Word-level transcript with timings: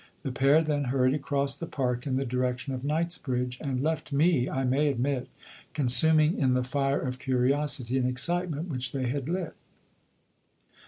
The 0.23 0.31
pair 0.31 0.63
then 0.63 0.85
hurried 0.85 1.13
across 1.13 1.53
the 1.53 1.67
park 1.67 2.07
in 2.07 2.15
the 2.15 2.25
direction 2.25 2.73
of 2.73 2.83
Knightsbridge, 2.83 3.59
and 3.61 3.83
left 3.83 4.11
me, 4.11 4.49
I 4.49 4.63
may 4.63 4.87
admit, 4.87 5.27
consuming 5.75 6.39
in 6.39 6.55
the 6.55 6.63
fire 6.63 6.99
of 6.99 7.19
curiosity 7.19 7.99
and 7.99 8.07
excitement 8.07 8.67
which 8.67 8.93
they 8.93 9.09
had 9.09 9.29
lit. 9.29 9.53